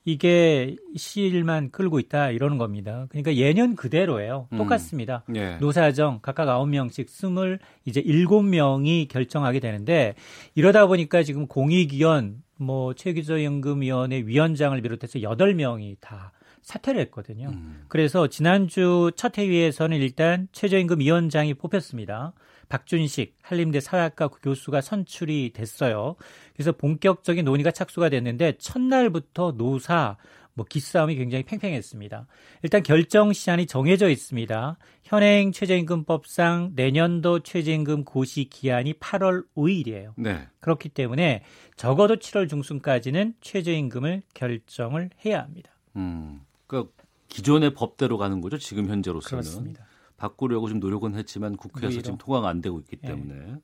[0.06, 3.08] 이게 시일만 끌고 있다 이러는 겁니다.
[3.10, 4.48] 그러니까 예년 그대로예요.
[4.54, 4.58] 음.
[4.58, 5.24] 똑같습니다.
[5.30, 5.34] 음.
[5.34, 5.58] 네.
[5.58, 10.14] 노사정 각각 9명씩 20 이제 7명이 결정하게 되는데
[10.54, 17.50] 이러다 보니까 지금 공익위원 뭐 최기저연금위원회 위원장을 비롯해서 8명이 다 사퇴를 했거든요.
[17.50, 17.84] 음.
[17.88, 22.34] 그래서 지난주 첫 회의에서는 일단 최저임금 위원장이 뽑혔습니다.
[22.70, 26.16] 박준식 한림대 사회학과 교수가 선출이 됐어요.
[26.54, 30.18] 그래서 본격적인 논의가 착수가 됐는데 첫날부터 노사
[30.56, 32.28] 뭐 기싸움이 굉장히 팽팽했습니다.
[32.64, 34.78] 일단 결정 시한이 정해져 있습니다.
[35.04, 40.14] 현행 최저임금법상 내년도 최저임금 고시 기한이 8월 5일이에요.
[40.16, 40.48] 네.
[40.62, 41.44] 그렇기 때문에
[41.76, 45.72] 적어도 7월 중순까지는 최저임금을 결정을 해야 합니다.
[45.98, 46.90] 음, 그
[47.28, 48.58] 기존의 법대로 가는 거죠.
[48.58, 49.44] 지금 현재로서는.
[49.44, 49.86] 그렇습니다.
[50.18, 52.02] 바꾸려고 좀 노력은 했지만 국회에서 오히려.
[52.02, 53.08] 지금 통과가 안 되고 있기 예.
[53.08, 53.58] 때문에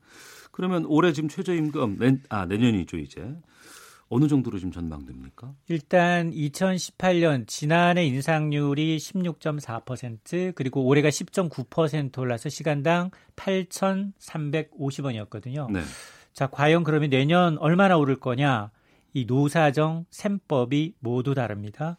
[0.51, 3.35] 그러면 올해 지금 최저임금 내, 아 내년이죠 이제
[4.13, 5.53] 어느 정도로 지금 전망됩니까?
[5.69, 15.71] 일단 2018년 지난해 인상률이 16.4% 그리고 올해가 10.9% 올라서 시간당 8,350원이었거든요.
[15.71, 15.79] 네.
[16.33, 18.71] 자, 과연 그러면 내년 얼마나 오를 거냐?
[19.13, 21.97] 이 노사정 셈법이 모두 다릅니다.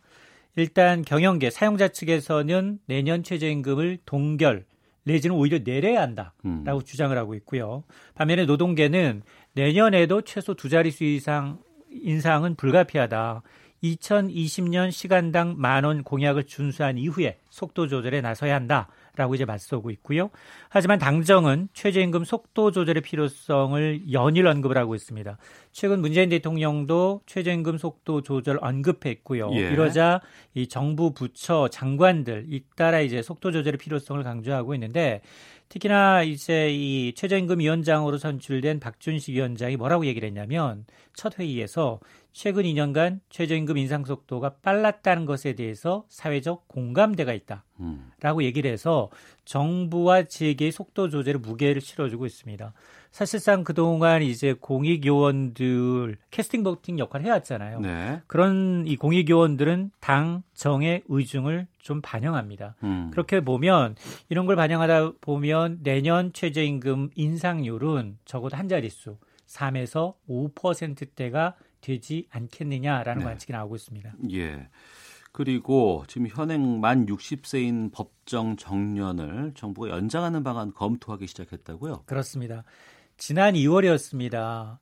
[0.56, 4.64] 일단 경영계 사용자 측에서는 내년 최저임금을 동결
[5.04, 6.80] 내지는 오히려 내려야 한다라고 음.
[6.84, 7.84] 주장을 하고 있고요.
[8.14, 9.22] 반면에 노동계는
[9.54, 11.58] 내년에도 최소 두 자릿수 이상
[11.90, 13.42] 인상은 불가피하다.
[13.82, 20.30] 2020년 시간당 만 원 공약을 준수한 이후에 속도 조절에 나서야 한다 라고 이제 맞서고 있고요.
[20.70, 25.36] 하지만 당정은 최저임금 속도 조절의 필요성을 연일 언급을 하고 있습니다.
[25.70, 29.50] 최근 문재인 대통령도 최저임금 속도 조절 언급했고요.
[29.52, 29.70] 예.
[29.70, 30.22] 이러자
[30.54, 35.20] 이 정부 부처 장관들 잇따라 이제 속도 조절의 필요성을 강조하고 있는데
[35.72, 41.98] 특히나 이제 이 최저임금 위원장으로 선출된 박준식 위원장이 뭐라고 얘기를 했냐면 첫 회의에서
[42.30, 47.64] 최근 2년간 최저임금 인상 속도가 빨랐다는 것에 대해서 사회적 공감대가 있다.
[47.80, 48.12] 음.
[48.20, 49.08] 라고 얘기를 해서
[49.46, 52.74] 정부와 지역의 속도 조절에 무게를 실어주고 있습니다.
[53.12, 57.80] 사실상 그동안 이제 공익 요원들 캐스팅 보팅 역할을 해왔잖아요.
[57.80, 58.22] 네.
[58.26, 62.74] 그런 이 공익 요원들은 당 정의 의중을 좀 반영합니다.
[62.82, 63.10] 음.
[63.12, 63.96] 그렇게 보면
[64.30, 73.24] 이런 걸 반영하다 보면 내년 최저임금 인상률은 적어도 한 자릿수 3에서 5%대가 되지 않겠느냐라는 네.
[73.26, 74.14] 관측이 나오고 있습니다.
[74.32, 74.68] 예.
[75.32, 82.04] 그리고 지금 현행 만 60세인 법정 정년을 정부가 연장하는 방안 검토하기 시작했다고요?
[82.06, 82.64] 그렇습니다.
[83.24, 84.78] 지난 2월이었습니다.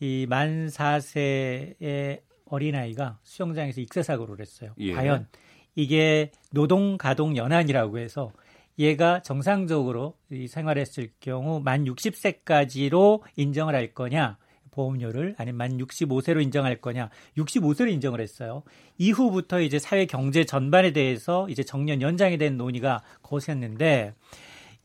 [0.00, 4.74] 이 만 4세의 어린아이가 수영장에서 익사 사고를 했어요.
[4.80, 4.92] 예.
[4.92, 5.26] 과연
[5.74, 8.32] 이게 노동 가동 연한이라고 해서
[8.78, 14.36] 얘가 정상적으로 이 생활했을 경우 만 60세까지로 인정을 할 거냐?
[14.72, 17.08] 보험료를 아니면 만 65세로 인정할 거냐?
[17.38, 18.62] 65세로 인정을 했어요.
[18.98, 24.12] 이후부터 이제 사회 경제 전반에 대해서 이제 정년 연장에 대한 논의가 거셌는데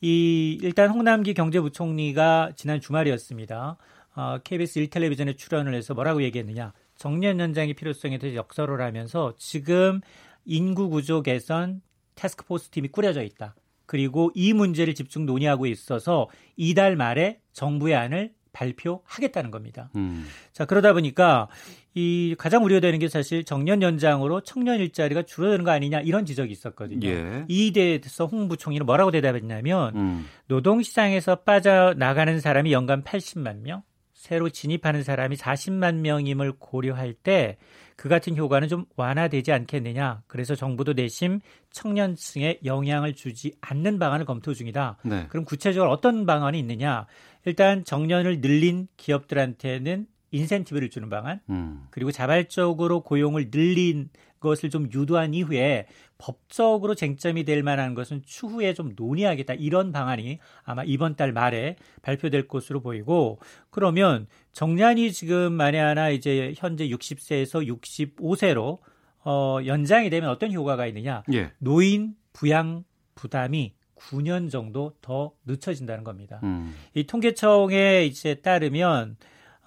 [0.06, 3.78] 이 일단 홍남기 경제부총리가 지난 주말이었습니다.
[4.16, 6.74] 어, KBS 1텔레비전에 출연을 해서 뭐라고 얘기했느냐?
[6.96, 10.02] 정년 연장의 필요성에 대해서 역설을 하면서 지금
[10.46, 11.82] 인구 구조 개선
[12.14, 13.56] 태스크포스 팀이 꾸려져 있다.
[13.88, 19.90] 그리고 이 문제를 집중 논의하고 있어서 이달 말에 정부의 안을 발표하겠다는 겁니다.
[19.96, 20.28] 음.
[20.54, 21.48] 자, 그러다 보니까
[21.96, 27.08] 이 가장 우려되는 게 사실 정년 연장으로 청년 일자리가 줄어드는 거 아니냐 이런 지적이 있었거든요.
[27.08, 27.46] 예.
[27.48, 30.26] 이에 대해서 홍 부총리는 뭐라고 대답했냐면 음.
[30.48, 33.82] 노동 시장에서 빠져 나가는 사람이 연간 80만 명,
[34.14, 37.58] 새로 진입하는 사람이 40만 명임을 고려할 때
[37.96, 40.24] 그 같은 효과는 좀 완화되지 않겠느냐.
[40.28, 41.40] 그래서 정부도 내심
[41.72, 44.98] 청년층에 영향을 주지 않는 방안을 검토 중이다.
[45.04, 45.26] 네.
[45.30, 47.06] 그럼 구체적으로 어떤 방안이 있느냐?
[47.46, 51.86] 일단 정년을 늘린 기업들한테는 인센티브를 주는 방안, 음.
[51.90, 58.94] 그리고 자발적으로 고용을 늘린 것을 좀 유도한 이후에 법적으로 쟁점이 될 만한 것은 추후에 좀
[58.96, 66.10] 논의하겠다 이런 방안이 아마 이번 달 말에 발표될 것으로 보이고 그러면 정년이 지금 만에 하나
[66.10, 68.80] 이제 현재 60세에서 65세로
[69.26, 71.52] 어 연장이 되면 어떤 효과가 있느냐 예.
[71.58, 72.84] 노인 부양
[73.16, 76.40] 부담이 9년 정도 더 늦춰진다는 겁니다.
[76.44, 76.76] 음.
[76.94, 79.18] 이 통계청에 이제 따르면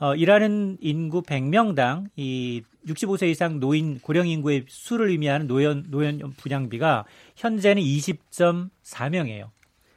[0.00, 7.04] 어, 일하는 인구 100명당 이 65세 이상 노인 고령 인구의 수를 의미하는 노연 노연 분양비가
[7.36, 9.50] 현재는 20.4명이에요.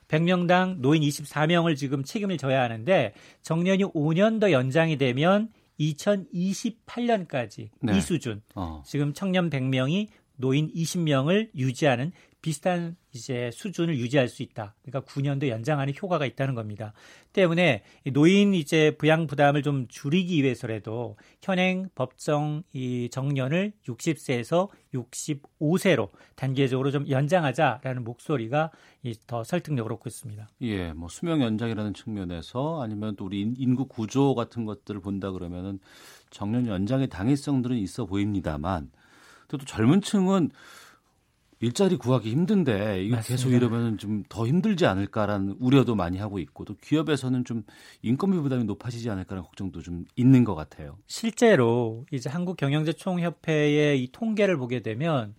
[0.07, 7.97] 100명당 노인 24명을 지금 책임을 져야 하는데 정년이 5년 더 연장이 되면 2028년까지 네.
[7.97, 8.83] 이 수준 어.
[8.85, 14.73] 지금 청년 100명이 노인 20명을 유지하는 비슷한 이제 수준을 유지할 수 있다.
[14.81, 16.93] 그러니까 9년도 연장하는 효과가 있다는 겁니다.
[17.33, 26.09] 때문에 이 노인 이제 부양 부담을 좀 줄이기 위해서라도 현행 법정 이 정년을 60세에서 65세로
[26.35, 28.71] 단계적으로 좀 연장하자라는 목소리가
[29.03, 30.47] 이더 설득력을 얻고 있습니다.
[30.61, 35.79] 예, 뭐 수명 연장이라는 측면에서 아니면 또 우리 인- 인구 구조 같은 것들을 본다 그러면은
[36.29, 38.91] 정년 연장의 당위성들은 있어 보입니다만
[39.47, 40.49] 또, 또 젊은 층은
[41.61, 43.51] 일자리 구하기 힘든데 이거 계속.
[43.51, 47.63] 이러면 좀 더 힘들지 않을까라는 우려도 많이 하고 있고 또 기업에서는 좀
[48.01, 50.97] 인건비 부담이 높아지지 않을까라는 걱정도 좀 있는 것 같아요.
[51.07, 55.35] 실제로 이제 한국 경영자 총협회의 이 통계를 보게 되면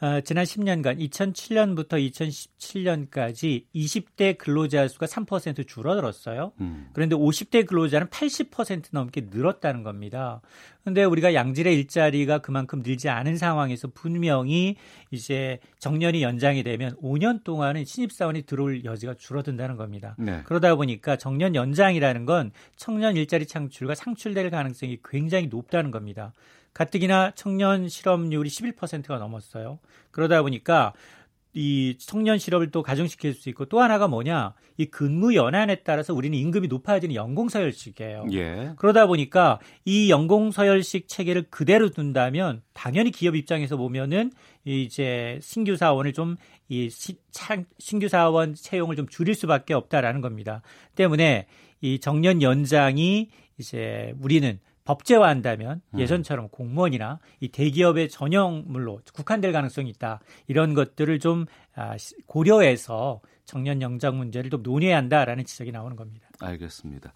[0.00, 6.52] 어, 지난 10년간 2007년부터 2017년까지 20대 근로자 수가 3% 줄어들었어요.
[6.60, 6.88] 음.
[6.92, 10.40] 그런데 50대 근로자는 80% 넘게 늘었다는 겁니다.
[10.82, 14.76] 그런데 우리가 양질의 일자리가 그만큼 늘지 않은 상황에서 분명히
[15.10, 20.14] 이제 정년이 연장이 되면 5년 동안은 신입사원이 들어올 여지가 줄어든다는 겁니다.
[20.18, 20.42] 네.
[20.44, 26.32] 그러다 보니까 정년 연장이라는 건 청년 일자리 창출과 상출될 가능성이 굉장히 높다는 겁니다.
[26.72, 29.78] 가뜩이나 청년 실업률이 11%가 넘었어요.
[30.10, 30.92] 그러다 보니까
[31.54, 36.38] 이 청년 실업을 또 가중시킬 수 있고 또 하나가 뭐냐 이 근무 연한에 따라서 우리는
[36.38, 38.26] 임금이 높아지는 연공서열식이에요.
[38.32, 38.72] 예.
[38.76, 44.30] 그러다 보니까 이 연공서열식 체계를 그대로 둔다면 당연히 기업 입장에서 보면은
[44.64, 46.90] 이제 신규 사원을 좀이
[47.78, 50.62] 신규 사원 채용을 좀 줄일 수밖에 없다라는 겁니다.
[50.94, 51.46] 때문에
[51.80, 56.00] 이 정년 연장이 이제 우리는 법제화한다면 음.
[56.00, 60.20] 예전처럼 공무원이나 이 대기업의 전형물로 국한될 가능성이 있다.
[60.46, 66.28] 이런 것들을 좀 아, 고려해서 청년 영장 문제를 좀 논의해야 한다라는 지적이 나오는 겁니다.
[66.40, 67.12] 알겠습니다.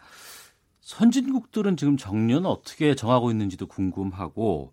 [0.80, 4.72] 선진국들은 지금 정년 어떻게 정하고 있는지도 궁금하고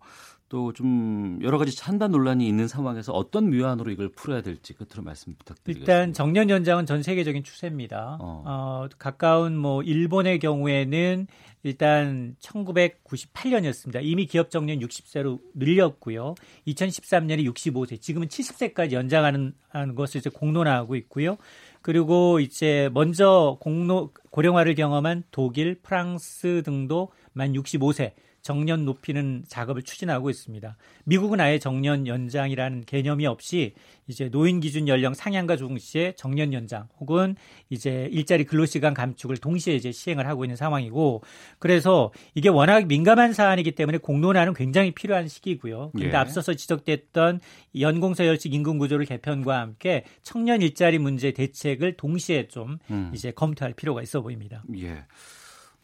[0.50, 5.34] 또 좀 여러 가지 찬반 논란이 있는 상황에서 어떤 묘안으로 이걸 풀어야 될지 끝으로 말씀
[5.34, 5.92] 부탁드리겠습니다.
[5.92, 8.18] 일단 정년 연장은 전 세계적인 추세입니다.
[8.20, 8.42] 어.
[8.46, 11.26] 어, 가까운 뭐 일본의 경우에는
[11.62, 14.00] 일단 1998년이었습니다.
[14.02, 16.34] 이미 기업 정년 60세로 늘렸고요.
[16.66, 19.52] 2013년에 65세, 지금은 70세까지 연장하는
[19.94, 21.36] 것을 이제 공론화하고 있고요.
[21.82, 30.30] 그리고 이제 먼저 공로 고령화를 경험한 독일, 프랑스 등도 만 65세 정년 높이는 작업을 추진하고
[30.30, 30.76] 있습니다.
[31.04, 33.74] 미국은 아예 정년 연장이라는 개념이 없이
[34.06, 37.36] 이제 노인 기준 연령 상향과 동시에 정년 연장 혹은
[37.68, 41.22] 이제 일자리 근로시간 감축을 동시에 이제 시행을 하고 있는 상황이고
[41.58, 45.92] 그래서 이게 워낙 민감한 사안이기 때문에 공론화는 굉장히 필요한 시기고요.
[45.94, 46.18] 그런데 예.
[46.18, 47.40] 앞서서 지적됐던
[47.78, 53.10] 연공서열식 임금 구조를 개편과 함께 청년 일자리 문제 대책을 동시에 좀 음.
[53.14, 54.64] 이제 검토할 필요가 있어 보입니다.
[54.78, 55.04] 예.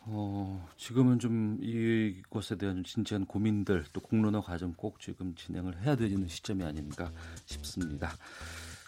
[0.08, 6.28] 어, 지금은 좀 이것에 대한 진지한 고민들 또 공론화 과정 꼭 지금 진행을 해야 되는
[6.28, 7.10] 시점이 아닌가
[7.44, 8.12] 싶습니다.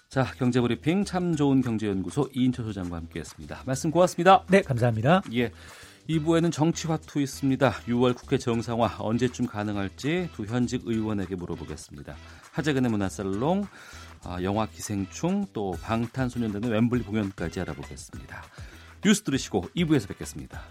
[0.09, 3.65] 자, 경제브리핑 참 좋은 경제연구소 이인철 소장과 함께했습니다.
[3.67, 4.45] 말씀 고맙습니다.
[4.49, 5.23] 네, 감사합니다.
[5.35, 5.51] 예.
[6.09, 7.71] 2부에는 정치화투 있습니다.
[7.71, 12.17] 6월 국회 정상화 언제쯤 가능할지 두 현직 의원에게 물어보겠습니다.
[12.53, 13.67] 하재근의 문화살롱,
[14.25, 18.43] 아, 영화 기생충, 또 방탄소년단의 웸블리 공연까지 알아보겠습니다.
[19.05, 20.63] 뉴스 들으시고 2부에서 뵙겠습니다.